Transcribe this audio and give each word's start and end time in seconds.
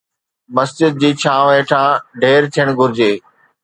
مسجد 0.55 0.91
جي 1.01 1.09
ڇانوَ 1.21 1.47
هيٺان 1.55 1.89
ڍير 2.21 2.41
ٿيڻ 2.53 2.67
گهرجي 2.77 3.13